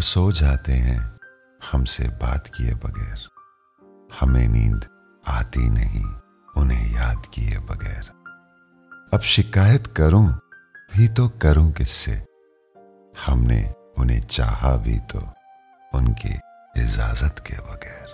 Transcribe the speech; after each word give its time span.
वो 0.00 0.04
सो 0.04 0.32
जाते 0.32 0.72
हैं 0.72 1.18
हमसे 1.72 2.04
बात 2.04 2.46
किए 2.46 2.74
बगैर। 2.74 3.28
हमें 4.20 4.48
नींद 4.48 4.84
आती 5.28 5.70
नहीं, 5.70 6.04
उन्हें 6.56 6.94
याद 6.94 7.26
किए 7.34 7.58
बगैर। 7.58 8.08
अब 9.14 9.20
शिकायत 9.20 9.86
करूँ 9.86 10.40
भी 10.92 11.08
तो 11.08 11.28
करूँ 11.28 11.72
किससे? 11.72 12.26
हमने 13.26 13.74
उन्हें 13.98 14.20
चाहा 14.20 14.76
भी 14.76 14.98
तो 14.98 15.34
उनकी 15.94 16.34
इजाज़त 16.76 17.44
के 17.46 17.54
बगैर। 17.54 18.09